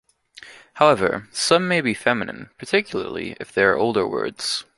However, 0.73 1.27
some 1.31 1.67
may 1.67 1.79
be 1.79 1.93
feminine, 1.93 2.49
particularly 2.57 3.37
if 3.39 3.53
they 3.53 3.61
are 3.63 3.77
older 3.77 4.07
words. 4.07 4.65